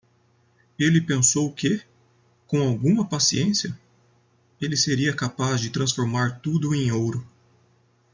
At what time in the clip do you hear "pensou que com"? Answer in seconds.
0.99-2.59